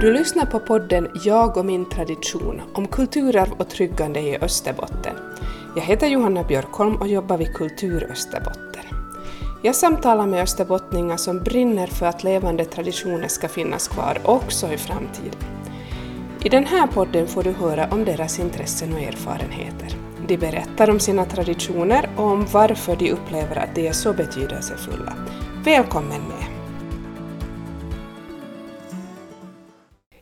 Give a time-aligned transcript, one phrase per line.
[0.00, 5.14] Du lyssnar på podden Jag och min tradition om kulturarv och tryggande i Österbotten.
[5.76, 8.84] Jag heter Johanna Björkholm och jobbar vid Kultur Österbotten.
[9.62, 14.76] Jag samtalar med österbottningar som brinner för att levande traditioner ska finnas kvar också i
[14.76, 15.40] framtiden.
[16.44, 19.96] I den här podden får du höra om deras intressen och erfarenheter.
[20.26, 25.14] De berättar om sina traditioner och om varför de upplever att de är så betydelsefulla.
[25.64, 26.59] Välkommen med!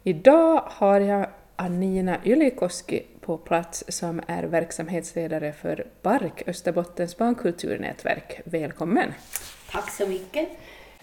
[0.09, 1.27] Idag har jag
[1.57, 8.41] Annina Ylikoski på plats som är verksamhetsledare för BARK, Österbottens barnkulturnätverk.
[8.45, 9.12] Välkommen!
[9.73, 10.48] Tack så mycket!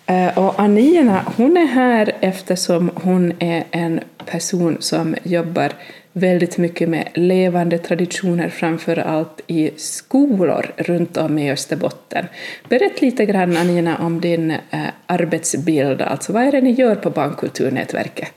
[0.05, 5.71] Eh, och Annina, hon är här eftersom hon är en person som jobbar
[6.13, 12.25] väldigt mycket med levande traditioner, framför allt i skolor runt om i Österbotten.
[12.69, 14.59] Berätta lite grann, Annina, om din eh,
[15.05, 16.01] arbetsbild.
[16.01, 18.33] Alltså, vad är det ni gör på Barnkulturnätverket?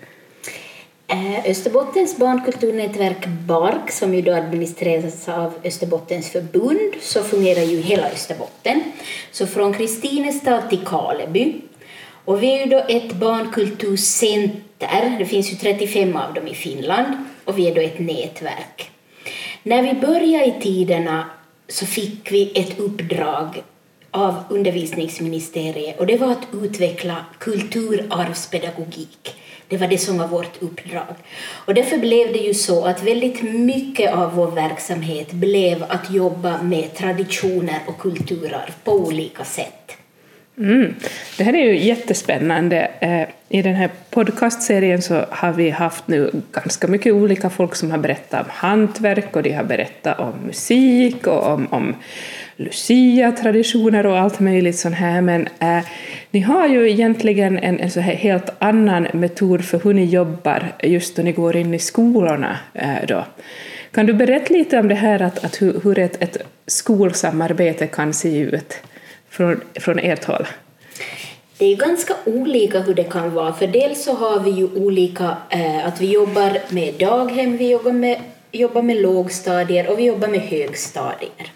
[1.11, 8.11] Eh, Österbottens barnkulturnätverk BARK, som ju då administreras av Österbottens förbund, så fungerar ju hela
[8.11, 8.83] Österbotten.
[9.33, 11.55] Så från Kristinestad till Kaleby.
[12.25, 17.25] Och vi är ju då ett barnkulturcenter, det finns ju 35 av dem i Finland,
[17.45, 18.91] och vi är då ett nätverk.
[19.62, 21.31] När vi började i tiderna
[21.69, 23.62] så fick vi ett uppdrag
[24.11, 29.34] av undervisningsministeriet och det var att utveckla kulturarvspedagogik.
[29.69, 31.14] Det var det som var vårt uppdrag.
[31.50, 36.62] Och därför blev det ju så att väldigt mycket av vår verksamhet blev att jobba
[36.62, 39.96] med traditioner och kulturarv på olika sätt.
[40.58, 40.94] Mm.
[41.39, 42.91] Det här är ju jättespännande.
[43.00, 47.91] Eh, I den här podcastserien så har vi haft nu ganska mycket olika folk som
[47.91, 51.94] har berättat om hantverk och de har berättat om musik och om, om
[52.61, 55.84] Lucia-traditioner och allt möjligt sånt här, men äh,
[56.31, 60.73] ni har ju egentligen en, en så här helt annan metod för hur ni jobbar
[60.83, 62.59] just då ni går in i skolorna.
[62.75, 63.25] Äh, då.
[63.92, 66.36] Kan du berätta lite om det här, att, att hur, hur ett, ett
[66.67, 68.74] skolsamarbete kan se ut
[69.30, 70.47] från, från ert håll?
[71.58, 75.36] Det är ganska olika hur det kan vara, för dels så har vi ju olika,
[75.51, 78.20] eh, att vi jobbar med daghem, vi jobbar med,
[78.52, 81.52] jobbar med lågstadier och vi jobbar med högstadier.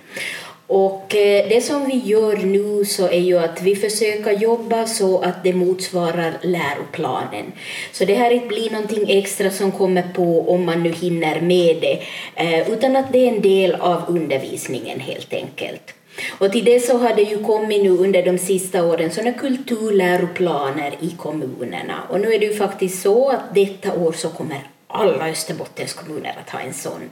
[0.75, 5.19] Och eh, det som vi gör nu så är ju att vi försöker jobba så
[5.19, 7.53] att det motsvarar läroplanen.
[7.93, 11.77] Så det här inte blir någonting extra som kommer på om man nu hinner med
[11.81, 12.03] det,
[12.37, 15.95] eh, utan att det är en del av undervisningen helt enkelt.
[16.39, 20.95] Och till det så har det ju kommit nu under de sista åren sådana kulturläroplaner
[21.01, 22.03] i kommunerna.
[22.09, 26.35] Och nu är det ju faktiskt så att detta år så kommer alla Österbottens kommuner
[26.45, 27.11] att ha en sån.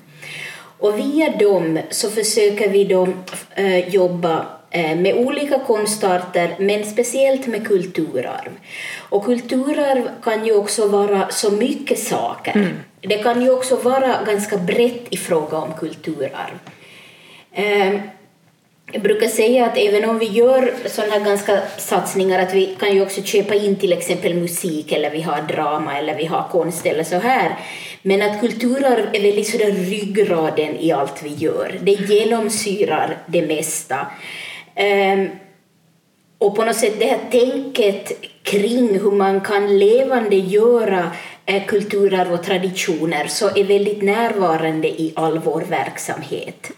[0.80, 3.08] Och via dem så försöker vi då
[3.54, 8.50] eh, jobba eh, med olika konstarter, men speciellt med kulturarv.
[8.98, 12.52] Och kulturarv kan ju också vara så mycket saker.
[12.52, 12.76] Mm.
[13.00, 16.58] Det kan ju också vara ganska brett i fråga om kulturarv.
[17.52, 18.00] Eh,
[18.92, 22.94] jag brukar säga att även om vi gör sådana här ganska satsningar att vi kan
[22.94, 26.86] ju också köpa in till exempel musik eller vi har drama eller vi har konst
[26.86, 27.58] eller så här.
[28.02, 31.78] Men att kulturarv är väldigt sådär ryggraden i allt vi gör.
[31.82, 34.06] Det genomsyrar det mesta.
[34.76, 35.28] Um,
[36.38, 38.12] och på något sätt det här tänket
[38.42, 41.10] kring hur man kan levande göra
[41.46, 46.72] eh, kulturarv och traditioner så är väldigt närvarande i all vår verksamhet.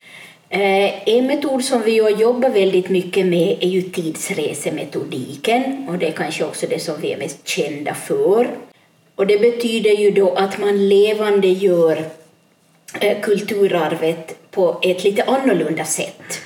[0.54, 6.12] Eh, en metod som vi jobbar väldigt mycket med är ju tidsresemetodiken och det är
[6.12, 8.50] kanske också det som vi är mest kända för.
[9.14, 12.04] Och det betyder ju då att man levande gör
[13.00, 16.40] eh, kulturarvet på ett lite annorlunda sätt.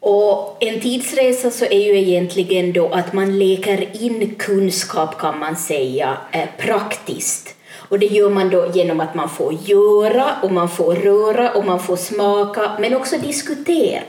[0.00, 5.56] Och en tidsresa så är ju egentligen då att man leker in kunskap kan man
[5.56, 7.54] säga eh, praktiskt
[7.92, 11.66] och det gör man då genom att man får göra och man får röra och
[11.66, 14.00] man får smaka men också diskutera.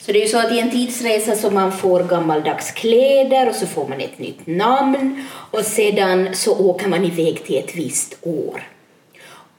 [0.00, 3.54] Så det är ju så att i en tidsresa så man får gammaldags kläder och
[3.54, 8.18] så får man ett nytt namn och sedan så åker man iväg till ett visst
[8.22, 8.62] år.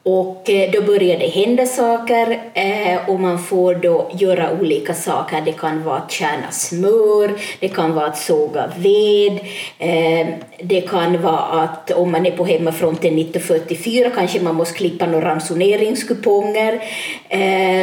[0.04, 5.42] Och eh, då börjar det hända saker eh, och man får då göra olika saker.
[5.44, 9.32] Det kan vara att kärna smör, det kan vara att såga ved,
[9.78, 10.26] eh,
[10.62, 15.28] det kan vara att om man är på hemmafronten 1944 kanske man måste klippa några
[15.28, 16.82] ransoneringskuponger.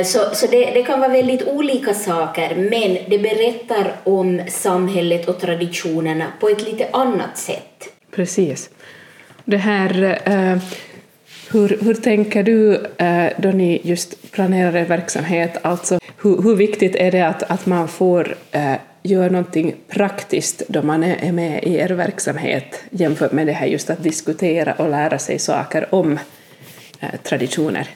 [0.03, 5.39] Så, så det, det kan vara väldigt olika saker men det berättar om samhället och
[5.39, 7.89] traditionerna på ett lite annat sätt.
[8.11, 8.69] Precis.
[9.45, 10.19] Det här
[11.51, 15.57] hur, hur tänker du eh, då ni just planerar er verksamhet?
[15.61, 18.73] Alltså, hur, hur viktigt är det att, att man får eh,
[19.03, 23.89] göra någonting praktiskt då man är med i er verksamhet jämfört med det här just
[23.89, 26.19] att diskutera och lära sig saker om
[26.99, 27.87] eh, traditioner?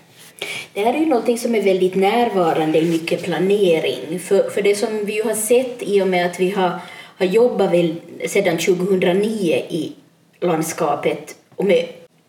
[0.73, 4.19] Det här är ju någonting som är väldigt närvarande i mycket planering.
[4.19, 6.79] För, för det som vi har sett i och med att vi har,
[7.17, 7.95] har jobbat väl
[8.27, 9.95] sedan 2009 i
[10.41, 11.85] landskapet och med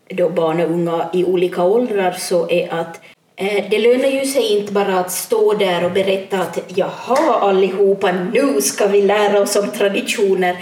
[0.09, 3.01] då barn och unga i olika åldrar så är att
[3.37, 8.13] eh, det lönar ju sig inte bara att stå där och berätta att jaha allihopa,
[8.33, 10.57] nu ska vi lära oss om traditioner.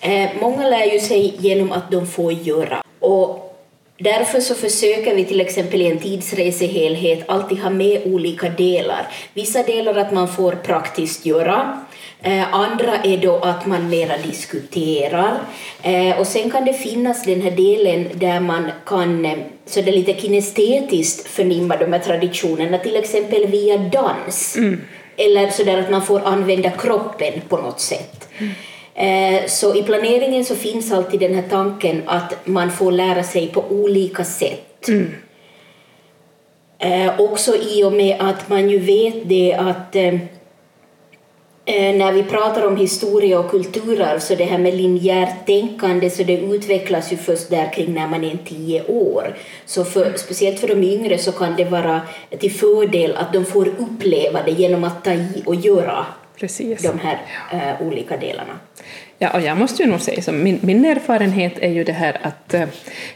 [0.00, 2.82] Eh, många lär ju sig genom att de får göra.
[3.00, 3.48] Och
[3.98, 9.06] Därför så försöker vi till exempel i en tidsresehelhet alltid ha med olika delar.
[9.34, 11.84] Vissa delar att man får praktiskt göra,
[12.22, 15.38] eh, andra är då att man mera diskuterar.
[15.82, 19.90] Eh, och sen kan det finnas den här delen där man kan eh, så det
[19.90, 24.56] är lite kinestetiskt förnimma de här traditionerna, till exempel via dans.
[24.56, 24.80] Mm.
[25.16, 28.28] Eller så där att man får använda kroppen på något sätt.
[28.38, 29.48] Mm.
[29.48, 33.64] Så i planeringen så finns alltid den här tanken att man får lära sig på
[33.70, 34.88] olika sätt.
[34.88, 35.10] Mm.
[37.18, 39.96] Också i och med att man ju vet det att
[41.64, 46.38] när vi pratar om historia och kulturarv så det här med linjärt tänkande så det
[46.38, 49.36] utvecklas ju först där kring när man är tio år.
[49.66, 52.00] Så för, speciellt för de yngre så kan det vara
[52.38, 56.06] till fördel att de får uppleva det genom att ta i och göra
[56.36, 56.82] Precis.
[56.82, 57.18] de här
[57.52, 58.58] äh, olika delarna.
[59.22, 62.20] Ja, och jag måste ju nog säga så min, min erfarenhet är ju det här
[62.22, 62.66] att äh,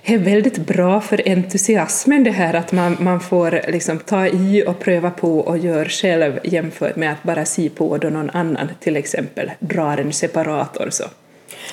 [0.06, 4.64] det är väldigt bra för entusiasmen det här att man, man får liksom ta i
[4.66, 8.68] och pröva på och göra själv jämfört med att bara se på då någon annan
[8.80, 10.88] till exempel drar en separator.
[10.90, 11.04] Så.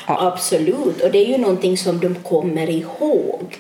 [0.08, 0.32] Ja.
[0.34, 3.58] Absolut, och det är ju någonting som de kommer ihåg.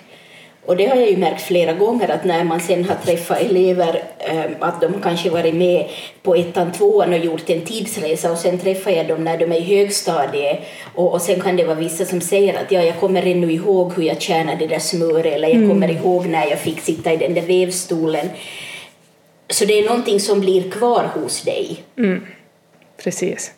[0.65, 4.03] Och det har jag ju märkt flera gånger att när man sen har träffat elever,
[4.19, 5.89] eh, att de kanske varit med
[6.21, 9.57] på ettan, tvåan och gjort en tidsresa och sen träffar jag dem när de är
[9.57, 10.59] i högstadiet
[10.95, 13.93] och, och sen kan det vara vissa som säger att ja, jag kommer ännu ihåg
[13.93, 15.69] hur jag tjänade det där smöret eller jag mm.
[15.69, 18.29] kommer ihåg när jag fick sitta i den där vevstolen.
[19.49, 21.83] Så det är någonting som blir kvar hos dig.
[21.97, 22.25] Mm.
[23.03, 23.51] Precis.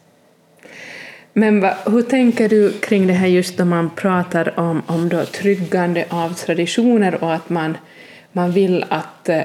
[1.38, 5.26] Men va, hur tänker du kring det här just då man pratar om, om då
[5.26, 7.78] tryggande av traditioner och att man,
[8.32, 9.42] man vill att eh,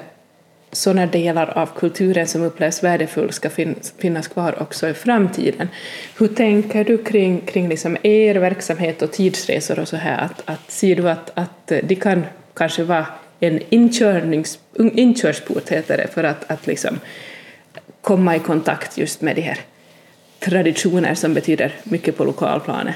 [0.72, 5.68] sådana delar av kulturen som upplevs värdefull ska fin, finnas kvar också i framtiden.
[6.18, 10.18] Hur tänker du kring, kring liksom er verksamhet och tidsresor och så här?
[10.18, 13.06] Att, att, ser du att, att de kan kanske vara
[13.40, 17.00] en inkörnings, inkörsport heter det, för att, att liksom
[18.00, 19.58] komma i kontakt just med de här
[20.40, 22.94] traditioner som betyder mycket på lokalplanet.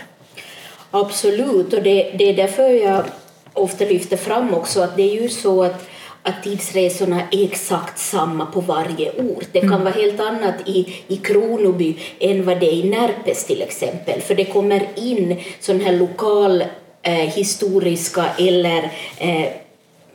[0.90, 3.04] Absolut, och det, det är därför jag
[3.52, 5.88] ofta lyfter fram också att det är ju så att
[6.26, 9.46] att tidsresorna är exakt samma på varje ort.
[9.52, 9.84] Det kan mm.
[9.84, 14.34] vara helt annat i, i Kronoby än vad det är i Närpes till exempel, för
[14.34, 16.64] det kommer in sån här lokal
[17.02, 19.46] eh, historiska eller eh,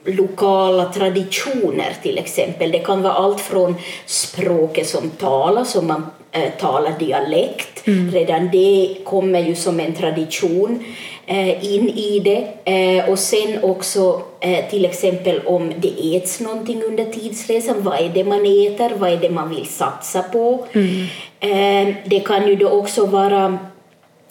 [0.06, 2.72] lokala traditioner till exempel.
[2.72, 3.76] Det kan vara allt från
[4.06, 7.88] språket som talas, om man eh, talar dialekt.
[7.88, 8.12] Mm.
[8.12, 10.84] Redan det kommer ju som en tradition
[11.26, 12.72] eh, in i det.
[12.72, 17.84] Eh, och sen också eh, till exempel om det äts någonting under tidsresan.
[17.84, 18.98] Vad är det man äter?
[18.98, 20.66] Vad är det man vill satsa på?
[20.72, 21.06] Mm.
[21.40, 23.60] Eh, det kan ju då också vara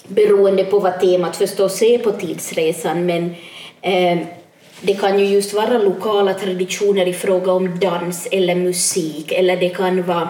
[0.08, 3.34] beroende på vad temat förstås är på tidsresan men
[3.82, 4.18] eh,
[4.80, 9.68] det kan ju just vara lokala traditioner i fråga om dans eller musik eller det
[9.68, 10.28] kan vara,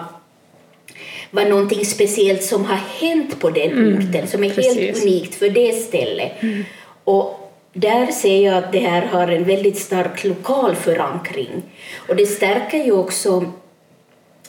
[1.31, 4.77] vara någonting speciellt som har hänt på den mm, orten som är precis.
[4.77, 6.43] helt unikt för det stället.
[6.43, 6.63] Mm.
[7.03, 11.63] Och där ser jag att det här har en väldigt stark lokal förankring.
[11.95, 13.45] Och det stärker ju också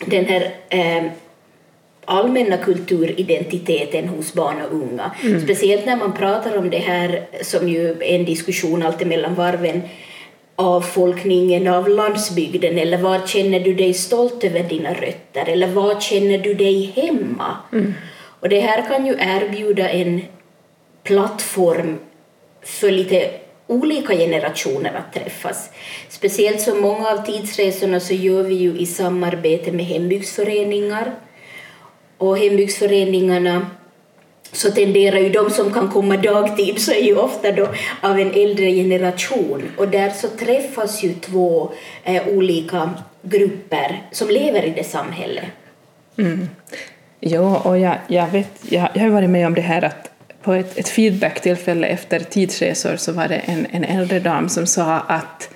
[0.06, 1.10] den här eh,
[2.04, 5.10] allmänna kulturidentiteten hos barn och unga.
[5.22, 5.40] Mm.
[5.40, 9.82] Speciellt när man pratar om det här som ju är en diskussion alltid mellan varven
[10.60, 16.38] avfolkningen av landsbygden eller vad känner du dig stolt över dina rötter eller vad känner
[16.38, 17.56] du dig hemma?
[17.72, 17.94] Mm.
[18.40, 20.20] Och det här kan ju erbjuda en
[21.02, 21.98] plattform
[22.62, 23.30] för lite
[23.66, 25.70] olika generationer att träffas.
[26.08, 31.14] Speciellt som många av tidsresorna så gör vi ju i samarbete med hembygdsföreningar
[32.18, 33.66] och hembygdsföreningarna
[34.52, 37.68] så tenderar ju de som kan komma dagtid så är ju ofta då
[38.00, 41.72] av en äldre generation och där så träffas ju två
[42.04, 42.90] eh, olika
[43.22, 45.44] grupper som lever i det samhället.
[46.18, 46.48] Mm.
[47.20, 50.10] Ja, och jag, jag, vet, jag, jag har varit med om det här att
[50.42, 54.98] på ett, ett feedbacktillfälle efter tidsresor så var det en, en äldre dam som sa
[54.98, 55.50] att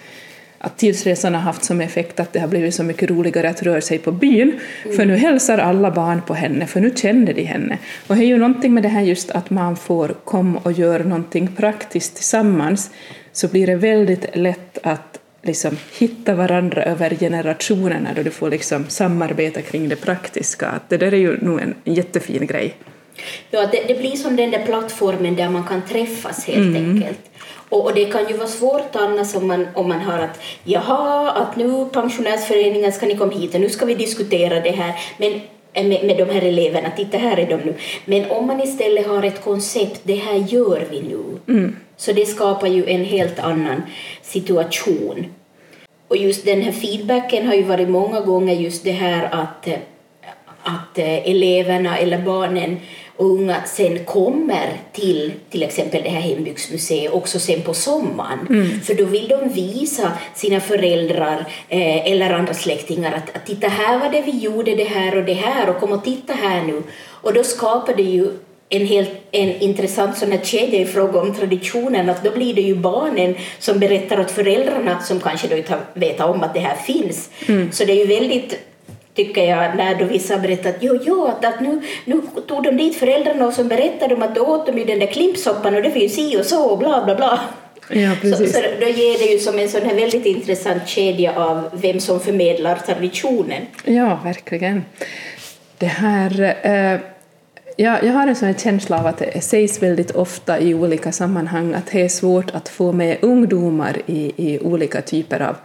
[0.64, 3.80] att tidsresan har haft som effekt att det har blivit så mycket roligare att röra
[3.80, 4.60] sig på byn,
[4.96, 7.78] för nu hälsar alla barn på henne, för nu känner de henne.
[8.06, 11.02] Och det är ju någonting med det här just att man får komma och göra
[11.02, 12.90] någonting praktiskt tillsammans,
[13.32, 18.84] så blir det väldigt lätt att liksom hitta varandra över generationerna då du får liksom
[18.88, 20.68] samarbeta kring det praktiska.
[20.68, 22.74] Att det där är ju nog en jättefin grej.
[23.50, 26.90] Ja, det, det blir som den där plattformen där man kan träffas helt mm.
[26.90, 27.20] enkelt.
[27.74, 31.30] Och, och, det kan ju vara svårt annars om man, om man har att jaha,
[31.30, 34.94] att nu pensionärsföreningen ska ni komma hit och nu ska vi diskutera det här.
[35.18, 35.32] Men
[35.72, 37.74] eh, med, med de här eleverna, titta här är de nu.
[38.04, 41.76] Men om man istället har ett koncept, det här gör vi nu, mm.
[41.96, 43.82] så det skapar ju en helt annan
[44.22, 45.26] situation.
[46.08, 49.68] Och just den här feedbacken har ju varit många gånger just det här att,
[50.62, 52.76] att eh, eleverna eller barnen
[53.16, 58.46] och unga sen kommer till till exempel det här hembygdsmuseet också sen på sommaren.
[58.50, 58.80] Mm.
[58.80, 63.98] För då vill de visa sina föräldrar eh, eller andra släktingar att, att titta här
[63.98, 66.82] var det vi gjorde det här och det här och kom och titta här nu.
[67.06, 68.30] Och då skapar det ju
[68.68, 72.60] en, helt, en intressant sån här kedja i fråga om traditionen, att då blir det
[72.60, 76.76] ju barnen som berättar åt föräldrarna som kanske då inte vet om att det här
[76.76, 77.30] finns.
[77.48, 77.72] Mm.
[77.72, 78.58] Så det är ju väldigt
[79.14, 82.76] tycker jag, när då vissa berättar att jo, jo, att, att nu, nu tog de
[82.76, 85.82] dit föräldrarna och så berättade de att då åt de ju den där klimpsoppan och
[85.82, 87.40] det finns si och så och bla bla bla.
[87.90, 88.52] Ja, precis.
[88.52, 92.00] Så, så då ger det ju som en sån här väldigt intressant kedja av vem
[92.00, 93.62] som förmedlar traditionen.
[93.84, 94.84] Ja, verkligen.
[95.78, 96.56] Det här...
[96.62, 97.00] Eh,
[97.76, 101.74] ja, jag har en sån känsla av att det sägs väldigt ofta i olika sammanhang
[101.74, 105.56] att det är svårt att få med ungdomar i, i olika typer av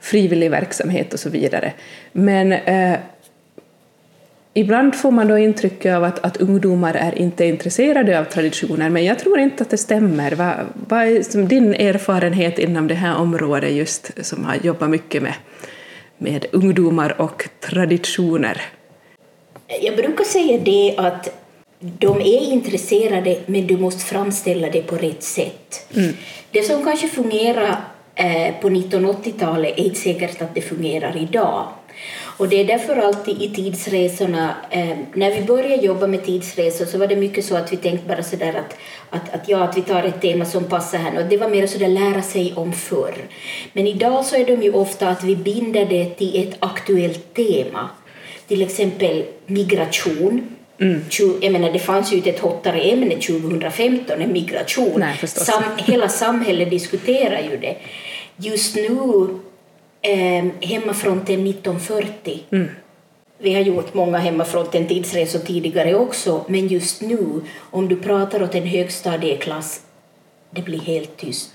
[0.00, 1.72] frivillig verksamhet och så vidare.
[2.12, 2.98] Men eh,
[4.54, 9.04] ibland får man då intrycket av att, att ungdomar är inte intresserade av traditioner, men
[9.04, 10.32] jag tror inte att det stämmer.
[10.32, 10.54] Vad,
[10.88, 15.34] vad är din erfarenhet inom det här området just som har jobbat mycket med,
[16.18, 18.62] med ungdomar och traditioner?
[19.82, 21.28] Jag brukar säga det att
[21.80, 25.86] de är intresserade, men du måste framställa det på rätt sätt.
[25.96, 26.12] Mm.
[26.50, 27.76] Det som kanske fungerar
[28.60, 31.68] på 1980-talet är inte säkert att det fungerar idag.
[32.38, 36.98] Och det är därför alltid i tidsresorna, eh, när vi började jobba med tidsresor så
[36.98, 38.76] var det mycket så att vi tänkte bara sådär att,
[39.10, 41.66] att, att, ja, att vi tar ett tema som passar här och det var mer
[41.66, 43.14] sådär lära sig om förr.
[43.72, 47.88] Men idag så är de ju ofta att vi binder det till ett aktuellt tema.
[48.46, 51.04] Till exempel migration, Mm.
[51.40, 55.00] Jag menar, det fanns ju inte ett hottare ämne 2015 än migration.
[55.00, 57.76] Nej, Sam, hela samhället diskuterar ju det.
[58.40, 59.28] Just nu,
[60.02, 62.42] eh, Hemmafronten 1940.
[62.50, 62.68] Mm.
[63.38, 68.54] Vi har gjort många Hemmafronten tidsresor tidigare också, men just nu, om du pratar åt
[68.54, 69.80] en högstadieklass,
[70.50, 71.50] det blir helt tyst.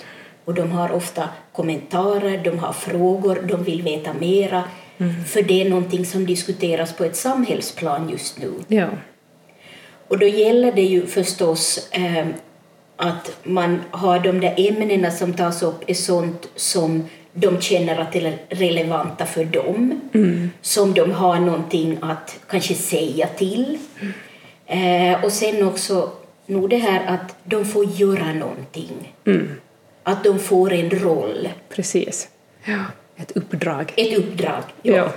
[0.45, 4.63] Och de har ofta kommentarer, de har frågor, de vill veta mera.
[4.97, 5.23] Mm.
[5.25, 8.53] För det är någonting som diskuteras på ett samhällsplan just nu.
[8.67, 8.87] Ja.
[10.07, 12.27] Och då gäller det ju förstås eh,
[12.95, 18.15] att man har de där ämnena som tas upp är sånt som de känner att
[18.15, 20.51] är relevanta för dem, mm.
[20.61, 23.77] som de har någonting att kanske säga till.
[23.99, 25.13] Mm.
[25.13, 26.11] Eh, och sen också
[26.45, 29.13] nog det här att de får göra någonting.
[29.25, 29.49] Mm.
[30.03, 31.49] Att de får en roll.
[31.69, 32.27] Precis.
[32.65, 32.83] Ja.
[33.15, 33.93] Ett uppdrag.
[33.95, 34.95] Ett uppdrag, ja.
[34.95, 35.09] ja.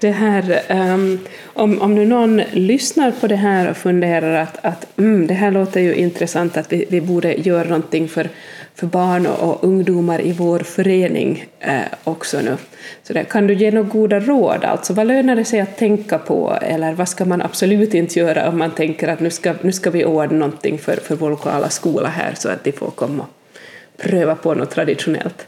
[0.00, 4.98] Det här, um, om, om nu någon lyssnar på det här och funderar att, att
[4.98, 8.28] mm, det här låter ju intressant att vi, vi borde göra någonting för,
[8.74, 12.56] för barn och, och ungdomar i vår förening eh, också nu.
[13.02, 14.64] Så där, kan du ge några goda råd?
[14.64, 18.48] Alltså, vad lönar det sig att tänka på eller vad ska man absolut inte göra
[18.48, 21.68] om man tänker att nu ska, nu ska vi ordna någonting för, för vår lokala
[21.68, 25.46] skola här så att de får komma och pröva på något traditionellt?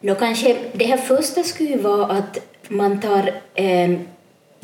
[0.00, 2.38] Nå, kanske det här första skulle vara att
[2.70, 3.90] man tar eh,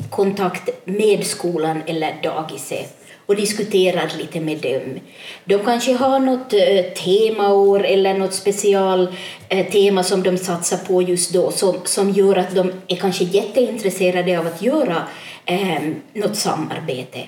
[0.09, 4.99] kontakt med skolan eller dagiset och diskuterar lite med dem.
[5.45, 9.15] De kanske har något eh, temaår eller något special
[9.49, 13.23] eh, tema som de satsar på just då som, som gör att de är kanske
[13.23, 15.03] jätteintresserade av att göra
[15.45, 15.81] eh,
[16.13, 17.23] något samarbete.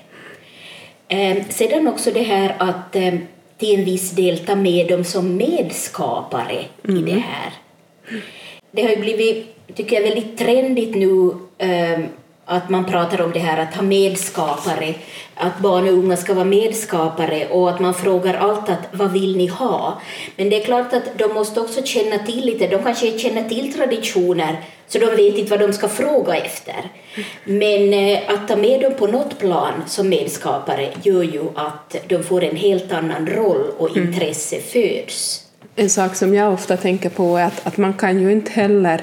[1.08, 3.14] Eh, sedan också det här att eh,
[3.58, 7.08] till en viss del ta med dem som medskapare mm.
[7.08, 7.52] i det här.
[8.72, 12.08] Det har ju blivit tycker jag är väldigt trendigt nu um,
[12.50, 14.94] att man pratar om det här att ha medskapare,
[15.34, 19.36] att barn och unga ska vara medskapare och att man frågar allt att vad vill
[19.36, 20.00] ni ha?
[20.36, 23.72] Men det är klart att de måste också känna till lite, de kanske känner till
[23.72, 26.88] traditioner så de vet inte vad de ska fråga efter.
[27.44, 32.22] Men eh, att ta med dem på något plan som medskapare gör ju att de
[32.22, 34.08] får en helt annan roll och mm.
[34.08, 35.46] intresse föds.
[35.76, 39.02] En sak som jag ofta tänker på är att, att man kan ju inte heller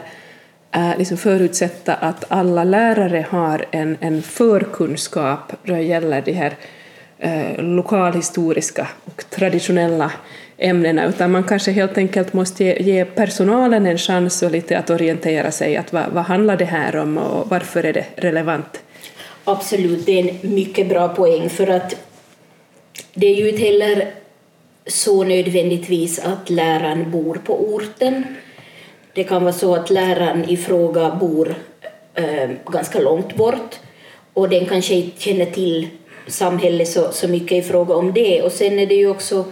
[0.77, 6.55] Eh, liksom förutsätta att alla lärare har en, en förkunskap då det gäller de här
[7.19, 10.11] eh, lokalhistoriska och traditionella
[10.57, 14.89] ämnena, utan man kanske helt enkelt måste ge, ge personalen en chans och lite att
[14.89, 18.81] orientera sig, att vad, vad handlar det här om och varför är det relevant?
[19.43, 21.95] Absolut, det är en mycket bra poäng för att
[23.13, 24.11] det är ju inte heller
[24.87, 28.23] så nödvändigtvis att läraren bor på orten.
[29.17, 31.55] Det kan vara så att läraren i fråga bor
[32.13, 33.75] eh, ganska långt bort
[34.33, 35.87] och den kanske inte känner till
[36.27, 38.41] samhället så, så mycket i fråga om det.
[38.41, 39.45] Och sen är det ju också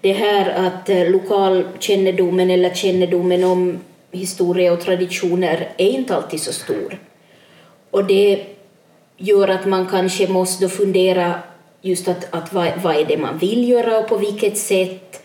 [0.00, 3.78] det här att eh, lokalkännedomen eller kännedomen om
[4.12, 6.98] historia och traditioner är inte alltid så stor.
[7.90, 8.46] Och det
[9.16, 11.34] gör att man kanske måste fundera
[11.80, 15.22] just att, att vad, vad är det man vill göra och på vilket sätt.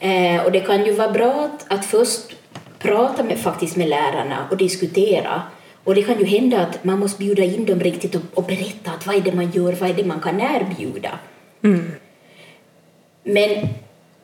[0.00, 2.36] Eh, och det kan ju vara bra att, att först
[2.82, 5.42] prata med, faktiskt med lärarna och diskutera.
[5.84, 8.90] Och det kan ju hända att man måste bjuda in dem riktigt och, och berätta
[8.90, 11.18] att vad är det man gör, vad är det man kan erbjuda.
[11.62, 11.92] Mm.
[13.22, 13.68] Men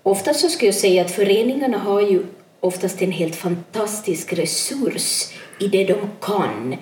[0.03, 2.23] oftast så skulle jag säga att föreningarna har ju
[2.61, 6.77] oftast en helt fantastisk resurs i det de kan.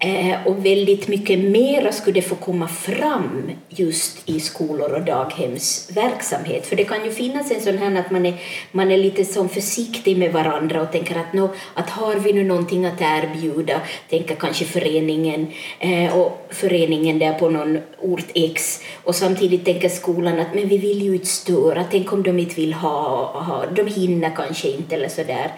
[0.00, 6.66] Eh, och väldigt mycket mera skulle få komma fram just i skolor och daghemsverksamhet.
[6.66, 8.34] För det kan ju finnas en sån här att man är,
[8.72, 12.44] man är lite som försiktig med varandra och tänker att, no, att har vi nu
[12.44, 15.46] någonting att erbjuda, tänker kanske föreningen
[15.78, 20.78] eh, och föreningen där på någon ort X och samtidigt tänker skolan att men vi
[20.78, 24.94] vill ju inte störa, tänk om de inte vill ha, ha de hinner kanske inte
[24.94, 25.52] eller sådär.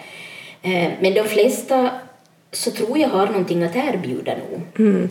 [0.63, 1.91] Eh, men de flesta
[2.53, 4.85] så tror jag har någonting att erbjuda nu.
[4.85, 5.11] Mm.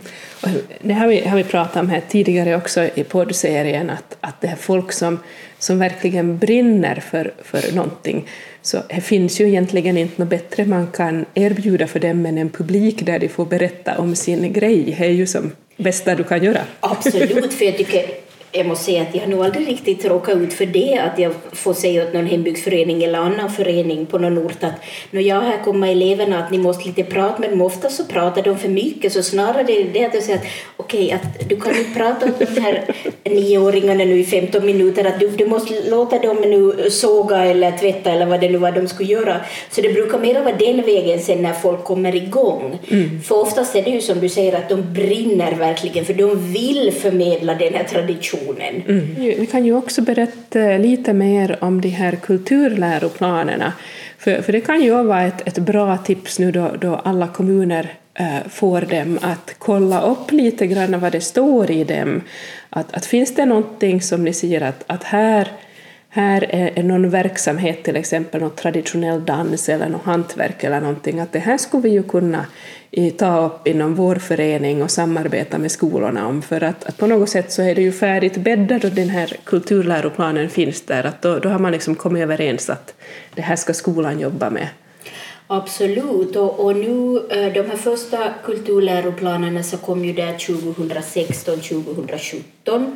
[0.80, 4.48] det har vi, har vi pratat om här tidigare också i poddserien, att, att det
[4.48, 5.18] är folk som,
[5.58, 8.26] som verkligen brinner för, för någonting.
[8.62, 12.50] Så det finns ju egentligen inte något bättre man kan erbjuda för dem än en
[12.50, 14.96] publik där de får berätta om sin grej.
[14.98, 16.60] Det är ju som bästa du kan göra.
[16.80, 20.52] Absolut, för jag tycker jag måste säga att jag har nog aldrig riktigt råkat ut
[20.52, 24.64] för det, att jag får säga åt någon hembygdsförening eller annan förening på någon ort
[24.64, 24.74] att
[25.10, 27.60] när jag här kommer eleverna att ni måste lite prata med dem.
[27.60, 30.44] Ofta så pratar de för mycket, så snarare det är det att jag säger att
[30.76, 35.04] okej, okay, att du kan inte prata åt de här nioåringarna nu i 15 minuter,
[35.04, 38.72] att du, du måste låta dem nu såga eller tvätta eller vad det nu var
[38.72, 39.36] de skulle göra.
[39.70, 42.78] Så det brukar mer vara den vägen sen när folk kommer igång.
[42.88, 43.22] Mm.
[43.22, 46.92] För oftast är det ju som du säger att de brinner verkligen, för de vill
[46.92, 48.82] förmedla den här traditionen diskussionen.
[48.88, 49.14] Mm.
[49.16, 53.72] Vi kan ju också berätta lite mer om de här kulturläroplanerna.
[54.18, 57.94] För, för det kan ju vara ett, ett bra tips nu då, då alla kommuner
[58.14, 62.20] äh, får dem att kolla upp lite grann vad det står i dem.
[62.70, 65.48] Att, att finns det någonting som ni ser att, att här
[66.12, 71.32] här är någon verksamhet, till exempel någon traditionell dans eller något hantverk eller någonting, att
[71.32, 72.46] det här skulle vi ju kunna
[72.90, 77.06] eh, ta upp inom vår förening och samarbeta med skolorna om, för att, att på
[77.06, 81.22] något sätt så är det ju färdigt bäddat och den här kulturläroplanen finns där, att
[81.22, 82.94] då, då har man liksom kommit överens att
[83.34, 84.68] det här ska skolan jobba med.
[85.52, 92.92] Absolut, och, och nu eh, de här första kulturläroplanerna så kom ju där 2016-2017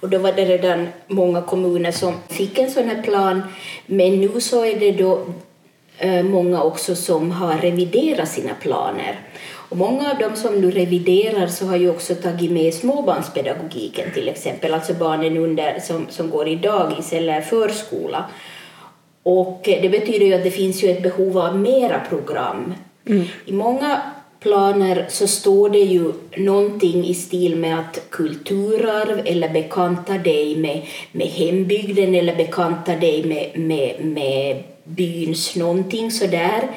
[0.00, 3.42] och då var det redan många kommuner som fick en sån här plan
[3.86, 5.24] men nu så är det då
[5.98, 9.20] eh, många också som har reviderat sina planer.
[9.50, 14.28] Och många av dem som nu reviderar så har ju också tagit med småbarnspedagogiken till
[14.28, 18.24] exempel, alltså barnen under, som, som går i dagis eller förskola.
[19.28, 22.74] Och det betyder ju att det finns ju ett behov av mera program.
[23.06, 23.24] Mm.
[23.46, 24.00] I många
[24.40, 30.82] planer så står det ju någonting i stil med att kulturarv eller bekanta dig med,
[31.12, 36.68] med hembygden eller bekanta dig med, med, med byns någonting sådär.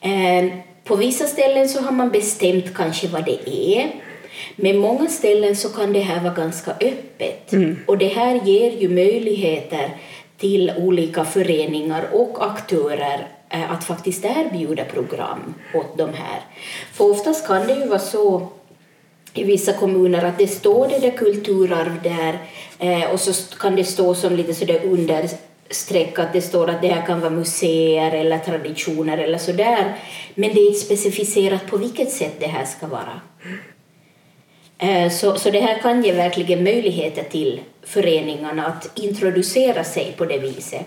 [0.00, 0.52] Eh,
[0.84, 3.90] på vissa ställen så har man bestämt kanske vad det är.
[4.56, 7.52] Men många ställen så kan det här vara ganska öppet.
[7.52, 7.76] Mm.
[7.86, 9.90] Och det här ger ju möjligheter
[10.38, 16.40] till olika föreningar och aktörer eh, att faktiskt erbjuda program åt de här.
[16.92, 18.48] För oftast kan det ju vara så
[19.34, 22.38] i vissa kommuner att det står det där kulturarv där
[22.78, 26.88] eh, och så kan det stå som lite sådär understreck att det står att det
[26.88, 29.94] här kan vara museer eller traditioner eller sådär
[30.34, 33.20] men det är inte specificerat på vilket sätt det här ska vara.
[34.78, 40.24] Eh, så, så det här kan ge verkligen möjligheter till föreningarna att introducera sig på
[40.24, 40.86] det viset.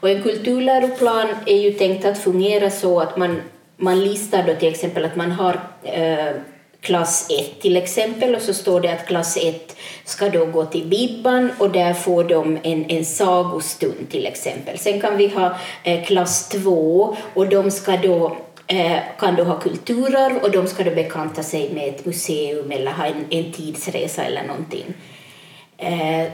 [0.00, 3.42] Och en kulturläroplan är ju tänkt att fungera så att man,
[3.76, 6.34] man listar då till exempel att man har eh,
[6.80, 10.86] klass 1 till exempel och så står det att klass 1 ska då gå till
[10.86, 14.78] Bibban och där får de en, en sagostund till exempel.
[14.78, 19.60] Sen kan vi ha eh, klass 2 och de ska då Eh, kan då ha
[19.60, 24.24] kulturarv och de ska då bekanta sig med ett museum eller ha en, en tidsresa
[24.24, 24.94] eller någonting.
[25.78, 26.32] Eh,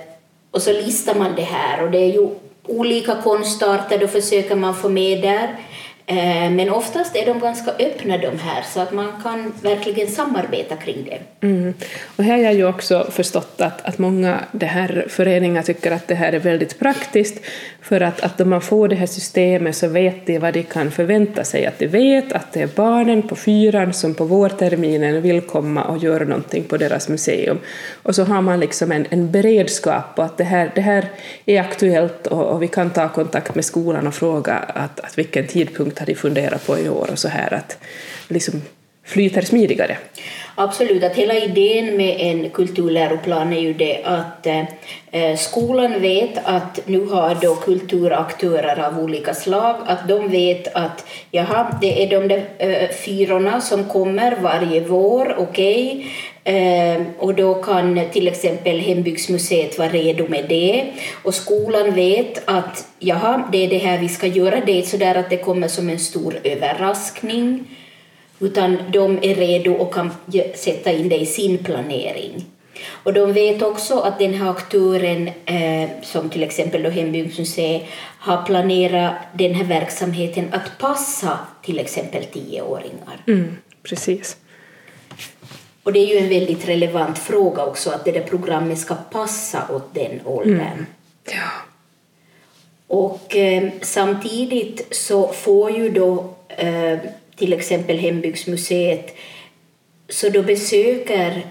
[0.51, 2.29] och så listar man det här och det är ju
[2.67, 5.57] olika konstarter, då försöker man få med där.
[6.11, 10.77] Eh, men oftast är de ganska öppna de här så att man kan verkligen samarbeta
[10.77, 11.47] kring det.
[11.47, 11.75] Mm.
[12.17, 16.09] Och här har jag ju också förstått att, att många det här föreningar tycker att
[16.09, 17.41] det här är väldigt praktiskt
[17.83, 20.91] för att, att om man får det här systemet så vet de vad de kan
[20.91, 21.67] förvänta sig.
[21.67, 25.99] Att de vet att det är barnen på fyran som på vårterminen vill komma och
[25.99, 27.59] göra någonting på deras museum.
[28.03, 31.09] Och så har man liksom en, en beredskap på att det här, det här
[31.47, 35.47] är aktuellt och, och vi kan ta kontakt med skolan och fråga att, att vilken
[35.47, 37.79] tidpunkt har de funderat på i år och så här att
[38.29, 38.63] liksom
[39.05, 39.99] flyter smidigare.
[40.55, 46.81] Absolut, att hela idén med en kulturläroplan är ju det att eh, skolan vet att
[46.87, 52.29] nu har då kulturaktörer av olika slag, att de vet att jaha, det är de
[52.29, 56.11] där eh, fyrorna som kommer varje vår, okej, okay.
[56.45, 60.93] Ehm, och då kan till exempel Hembygdsmuseet vara redo med det.
[61.23, 64.61] Och skolan vet att jaha, det är det här vi ska göra.
[64.67, 67.65] Det är så där att det kommer som en stor överraskning.
[68.39, 70.11] Utan de är redo och kan
[70.55, 72.45] sätta in det i sin planering.
[72.89, 77.83] Och de vet också att den här aktören, eh, som till exempel då Hembygdsmuseet,
[78.19, 83.25] har planerat den här verksamheten att passa till exempel tioåringar.
[83.27, 84.37] Mm, precis.
[85.91, 89.69] Och det är ju en väldigt relevant fråga också att det där programmet ska passa
[89.73, 90.61] åt den åldern.
[90.61, 90.87] Mm.
[91.25, 91.51] Ja.
[92.87, 96.99] Och eh, samtidigt så får ju då eh,
[97.37, 99.15] till exempel Hembygdsmuseet
[100.09, 101.47] så då besöker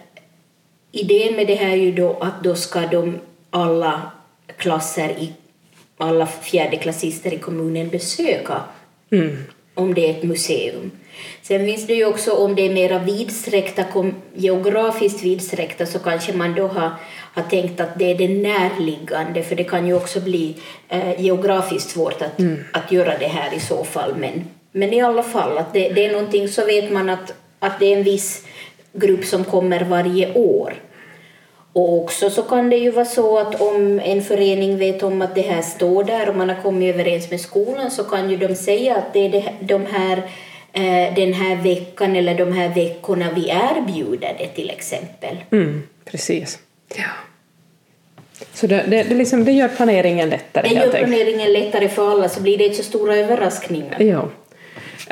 [0.92, 4.12] idén med det här är ju då att då ska de alla
[4.58, 5.34] klasser i
[5.98, 8.62] alla fjärdeklassister i kommunen besöka
[9.12, 9.38] mm.
[9.74, 10.92] om det är ett museum.
[11.42, 13.84] Sen finns det ju också om det är mera vidsträckta,
[14.34, 16.92] geografiskt vidsträckta så kanske man då har,
[17.34, 20.56] har tänkt att det är det närliggande för det kan ju också bli
[20.90, 22.64] eh, geografiskt svårt att, mm.
[22.74, 26.06] att göra det här i så fall men, men i alla fall att det, det
[26.06, 28.46] är någonting så vet man att, att det är en viss
[28.94, 30.74] grupp som kommer varje år.
[31.74, 35.36] Och också så kan det ju vara så att om en förening vet om att
[35.36, 38.56] det här står där och man har kommit överens med skolan så kan ju de
[38.56, 40.24] säga att det är de här
[41.16, 45.38] den här veckan eller de här veckorna vi erbjuder det till exempel.
[45.52, 46.60] Mm, precis.
[46.96, 47.10] Ja.
[48.54, 50.70] Så det, det, det, liksom, det gör planeringen lättare?
[50.70, 54.02] Det gör planeringen lättare för alla så blir det inte så stora överraskningar.
[54.02, 54.30] Ja.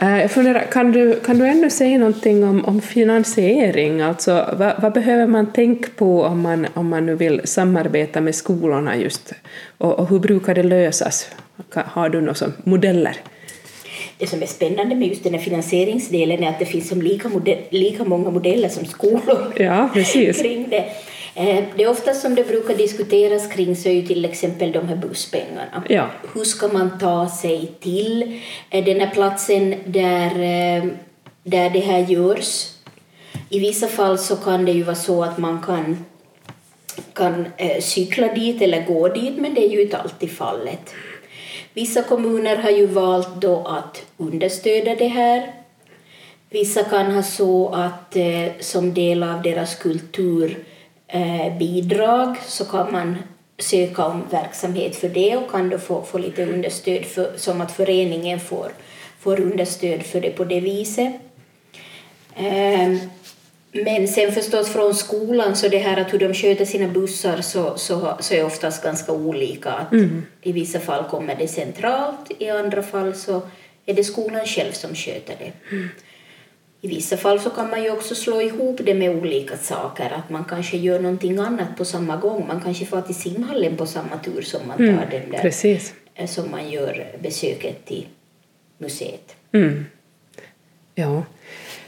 [0.01, 4.01] Eh, jag funderar, kan, du, kan du ännu säga någonting om, om finansiering?
[4.01, 8.35] Alltså, vad, vad, behöver man tänka på om man, om man nu vill samarbeta med
[8.35, 9.33] skolorna just?
[9.77, 11.29] Och, och hur brukar det lösas?
[11.73, 13.17] Har du några modeller?
[14.17, 17.29] Det som är spännande med just den här finansieringsdelen är att det finns som lika,
[17.29, 20.41] modell, lika många modeller som skolor ja, precis.
[20.41, 20.85] kring det.
[21.37, 24.87] Eh, det är ofta som det brukar diskuteras kring så är ju till exempel de
[24.87, 25.83] här busspengarna.
[25.89, 26.09] Ja.
[26.33, 30.85] Hur ska man ta sig till eh, den här platsen där, eh,
[31.43, 32.71] där det här görs?
[33.49, 36.05] I vissa fall så kan det ju vara så att man kan,
[37.13, 37.45] kan
[37.79, 40.93] cykla dit eller gå dit men det är ju inte alltid fallet.
[41.77, 45.53] Vissa kommuner har ju valt då att understödja det här.
[46.49, 53.17] Vissa kan ha så att eh, som del av deras kulturbidrag eh, så kan man
[53.57, 57.71] söka om verksamhet för det och kan då få, få lite understöd för, som att
[57.71, 58.71] föreningen får,
[59.19, 61.13] får understöd för det på det viset.
[62.35, 62.97] Eh,
[63.83, 67.77] men sen förstås från skolan, så det här att hur de sköter sina bussar så,
[67.77, 69.69] så, så är oftast ganska olika.
[69.69, 70.25] Att mm.
[70.41, 73.41] I vissa fall kommer det centralt, i andra fall så
[73.85, 75.75] är det skolan själv som sköter det.
[75.75, 75.89] Mm.
[76.81, 80.29] I vissa fall så kan man ju också slå ihop det med olika saker, att
[80.29, 82.47] man kanske gör någonting annat på samma gång.
[82.47, 85.93] Man kanske får till simhallen på samma tur som man tar mm, den där, precis.
[86.15, 88.07] Eh, som man gör besöket till
[88.77, 89.35] museet.
[89.51, 89.85] Mm.
[90.95, 91.23] Ja.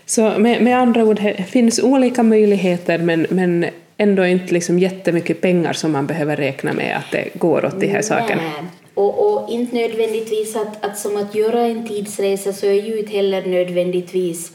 [0.09, 3.65] Så med, med andra ord, det finns olika möjligheter men, men
[3.97, 7.87] ändå inte liksom jättemycket pengar som man behöver räkna med att det går åt de
[7.87, 8.41] här sakerna.
[8.93, 13.11] Och, och inte nödvändigtvis att, att som att göra en tidsresa så är ju inte
[13.11, 14.51] heller nödvändigtvis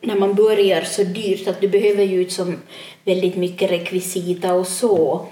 [0.00, 2.56] när man börjar så dyrt att du behöver ju som
[3.04, 5.26] väldigt mycket rekvisita och så.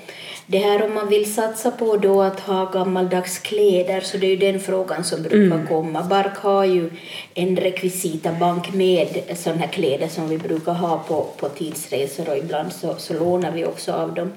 [0.53, 4.31] Det här om man vill satsa på då att ha gammaldags kläder så det är
[4.31, 5.67] ju den frågan som brukar Mm.
[5.67, 6.03] komma.
[6.03, 6.91] Bark har ju
[7.35, 12.95] en rekvisitabank med sådana kläder som vi brukar ha på, på tidsresor och ibland så,
[12.99, 14.33] så lånar vi också av dem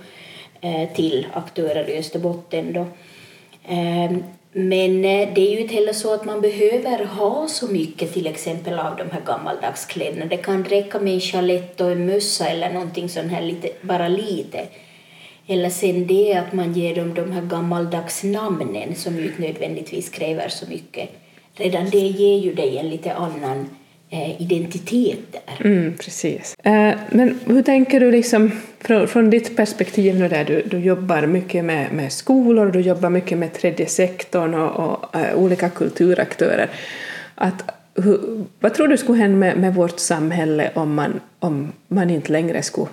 [0.62, 2.74] eh, till aktörer i Österbotten.
[2.74, 2.86] Då.
[3.68, 8.14] Ehm, Men eh, det är ju inte heller så att man behöver ha så mycket
[8.14, 10.26] till exempel av de här gammaldagskläderna.
[10.26, 14.08] Det kan räcka med en chalett och en mössa eller någonting sånt här lite, bara
[14.08, 14.60] lite.
[15.48, 20.10] Eller sen det att man ger dem de här gammaldags namnen som ju inte nödvändigtvis
[20.10, 21.10] kräver så mycket.
[21.56, 23.70] Redan det ger ju dig en lite annan
[24.10, 25.66] eh, identitet där.
[25.66, 26.56] Mm, precis.
[26.64, 31.26] Eh, men hur tänker du liksom, från, från ditt perspektiv nu där du, du jobbar
[31.26, 36.70] mycket med, med skolor, du jobbar mycket med tredje sektorn och, och eh, olika kulturaktörer.
[37.36, 42.10] Att, hur, vad tror du skulle hända med, med vårt samhälle om man, om man
[42.10, 42.88] inte längre skulle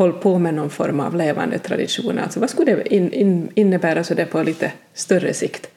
[0.00, 2.22] hålla på med någon form av levande traditioner?
[2.22, 5.70] Alltså, vad skulle det in, in, innebära så det på lite större sikt?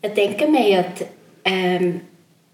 [0.00, 1.02] Jag tänker mig att
[1.44, 2.00] ehm,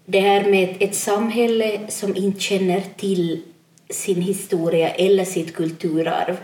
[0.05, 3.41] det här med ett, samhälle som inte känner till
[3.89, 6.37] sin historia eller sitt kulturarv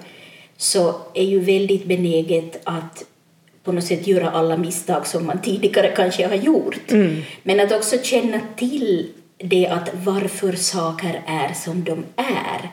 [0.57, 3.05] så är ju väldigt benäget att
[3.63, 6.91] på något sätt göra alla misstag som man tidigare kanske har gjort.
[7.43, 9.09] Men att också känna till
[9.43, 12.69] det att varför saker är som de är.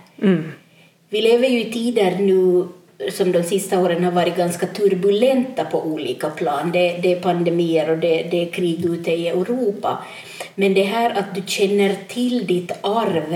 [1.08, 2.68] Vi lever ju i tider nu
[3.12, 6.70] som de sista åren har varit ganska turbulenta på olika plan.
[6.72, 9.98] Det, det är pandemier och det, det är krig ute i Europa.
[10.54, 13.34] Men det här att du känner till ditt arv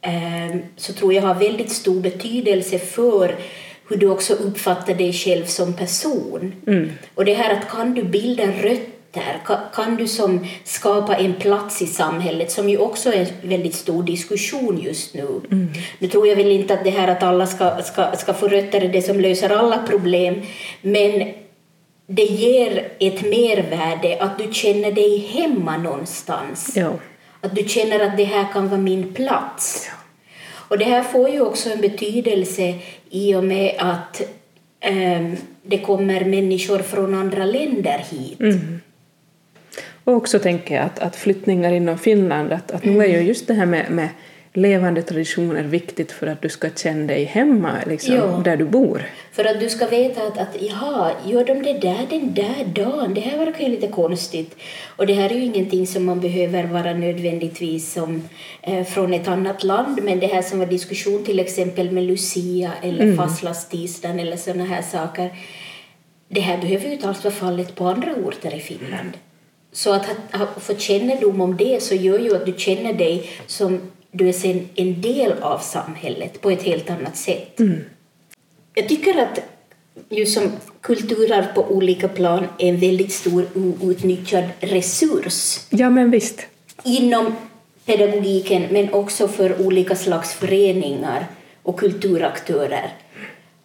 [0.00, 3.36] eh, så tror jag har väldigt stor betydelse för
[3.88, 6.52] hur du också uppfattar dig själv som person.
[7.14, 11.82] Och det här att kan du bilda rötter, kan, kan du som skapa en plats
[11.82, 15.40] i samhället som ju också är en väldigt stor diskussion just nu.
[15.98, 18.80] Nu tror jag väl inte att det här att alla ska, ska, ska få rötter
[18.80, 20.42] är det som löser alla problem,
[20.82, 21.32] men
[22.06, 26.72] det ger ett mervärde att du känner dig hemma någonstans.
[26.76, 26.92] Ja.
[27.40, 29.90] Att du känner att det här kan vara min plats.
[30.68, 32.74] Och det här får ju också en betydelse
[33.10, 34.22] i och med att
[34.80, 38.38] ehm, det kommer människor från andra länder hit.
[40.08, 43.46] Och också tänker jag att, att flyttningar inom Finland, att, att nu är ju just
[43.46, 44.08] det här med, med
[44.52, 48.40] levande traditioner viktigt för att du ska känna dig hemma liksom, Ja.
[48.44, 49.02] där du bor.
[49.32, 53.14] För att du ska veta att, att jaha, gör de det där den där dagen?
[53.14, 54.56] Det här verkar ju lite konstigt.
[54.96, 58.28] Och det här är ju ingenting som man behöver vara nödvändigtvis som,
[58.62, 62.72] eh, från ett annat land, men det här som var diskussion till exempel med Lucia
[62.82, 63.16] eller mm.
[63.16, 65.30] fastlandstisdagen eller sådana här saker,
[66.28, 69.10] det här behöver ju inte alls vara fallet på andra orter i Finland.
[69.78, 73.30] Så att ha, ha, få kännedom om det så gör ju att du känner dig
[73.46, 77.60] som du är sen en del av samhället på ett helt annat sätt.
[78.74, 79.38] Jag tycker att
[80.08, 83.46] just som kulturarv på olika plan är en väldigt stor
[83.80, 86.40] outnyttjad resurs Ja, men visst.
[86.84, 87.34] inom
[87.84, 91.26] pedagogiken men också för olika slags föreningar
[91.62, 92.92] och kulturaktörer.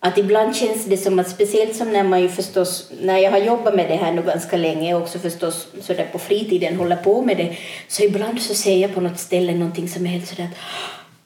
[0.05, 3.37] Att ibland känns det som att speciellt som när man ju förstås, när jag har
[3.37, 7.21] jobbat med det här nu ganska länge och också förstås sådär på fritiden håller på
[7.21, 7.55] med det,
[7.87, 10.57] så ibland så säger jag på något ställe någonting som är helt sådär att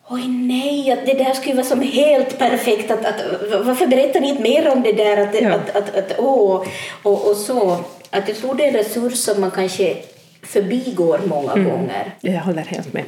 [0.09, 2.91] Oj nej, att det där skulle vara som helt perfekt.
[2.91, 3.21] Att, att,
[3.65, 5.17] varför berättar ni inte mer om det där?
[5.17, 5.53] Att, Ja.
[5.53, 6.65] att, att, att, åh,
[7.03, 7.71] och, och så.
[8.09, 9.97] Att jag tror det är en resurs som man kanske
[10.41, 12.15] förbigår många gånger.
[12.21, 13.03] Jag håller helt med.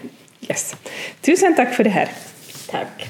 [0.49, 0.75] Yes.
[1.21, 2.09] Tusen tack för det här.
[2.71, 3.07] Tack.